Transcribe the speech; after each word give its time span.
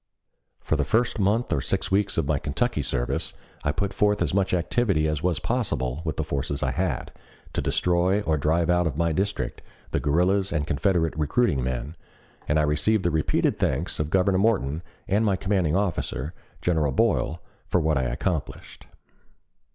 For 0.59 0.75
the 0.77 0.83
first 0.83 1.19
month 1.19 1.53
or 1.53 1.61
six 1.61 1.91
weeks 1.91 2.17
of 2.17 2.25
my 2.25 2.39
Kentucky 2.39 2.81
service 2.81 3.35
I 3.63 3.71
put 3.71 3.93
forth 3.93 4.19
as 4.23 4.33
much 4.33 4.51
activity 4.51 5.07
as 5.07 5.21
was 5.21 5.37
possible 5.37 6.01
with 6.03 6.17
the 6.17 6.23
forces 6.23 6.63
I 6.63 6.71
had, 6.71 7.11
to 7.53 7.61
destroy 7.61 8.21
or 8.21 8.35
drive 8.35 8.67
out 8.71 8.87
of 8.87 8.97
my 8.97 9.11
district 9.11 9.61
the 9.91 9.99
guerrillas 9.99 10.51
and 10.51 10.65
Confederate 10.65 11.13
recruiting 11.15 11.63
men, 11.63 11.95
and 12.47 12.57
I 12.57 12.63
received 12.63 13.03
the 13.03 13.11
repeated 13.11 13.59
thanks 13.59 13.99
of 13.99 14.09
Governor 14.09 14.39
Morton 14.39 14.81
and 15.07 15.23
my 15.23 15.35
commanding 15.35 15.75
officer, 15.75 16.33
General 16.63 16.91
Boyle, 16.93 17.39
for 17.67 17.79
what 17.79 17.99
I 17.99 18.05
accomplished. 18.05 18.87